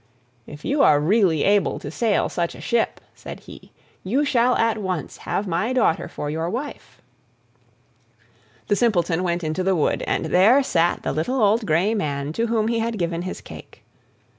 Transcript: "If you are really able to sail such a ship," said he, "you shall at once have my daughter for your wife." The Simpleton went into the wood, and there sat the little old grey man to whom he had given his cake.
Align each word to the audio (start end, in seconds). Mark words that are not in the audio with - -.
"If 0.47 0.65
you 0.65 0.81
are 0.81 0.99
really 0.99 1.43
able 1.43 1.77
to 1.77 1.91
sail 1.91 2.27
such 2.27 2.55
a 2.55 2.59
ship," 2.59 2.99
said 3.13 3.41
he, 3.41 3.71
"you 4.03 4.25
shall 4.25 4.55
at 4.55 4.79
once 4.79 5.17
have 5.29 5.45
my 5.45 5.73
daughter 5.73 6.07
for 6.07 6.27
your 6.27 6.49
wife." 6.49 7.03
The 8.65 8.75
Simpleton 8.75 9.21
went 9.21 9.43
into 9.43 9.61
the 9.61 9.75
wood, 9.75 10.01
and 10.07 10.25
there 10.25 10.63
sat 10.63 11.03
the 11.03 11.13
little 11.13 11.39
old 11.39 11.67
grey 11.67 11.93
man 11.93 12.33
to 12.33 12.47
whom 12.47 12.67
he 12.67 12.79
had 12.79 12.97
given 12.97 13.21
his 13.21 13.41
cake. 13.41 13.83